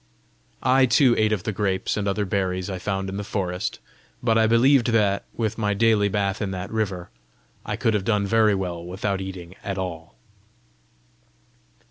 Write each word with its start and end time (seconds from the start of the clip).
I 0.63 0.87
too 0.87 1.13
ate 1.15 1.31
of 1.31 1.43
the 1.43 1.51
grapes 1.51 1.95
and 1.95 2.07
other 2.07 2.25
berries 2.25 2.71
I 2.71 2.79
found 2.79 3.07
in 3.07 3.17
the 3.17 3.23
forest; 3.23 3.77
but 4.23 4.35
I 4.35 4.47
believed 4.47 4.87
that, 4.87 5.25
with 5.35 5.59
my 5.59 5.75
daily 5.75 6.09
bath 6.09 6.41
in 6.41 6.49
that 6.49 6.71
river, 6.71 7.11
I 7.67 7.75
could 7.75 7.93
have 7.93 8.03
done 8.03 8.25
very 8.25 8.55
well 8.55 8.83
without 8.83 9.21
eating 9.21 9.53
at 9.63 9.77
all. 9.77 10.15